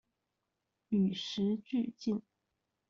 [0.89, 2.23] 與時俱進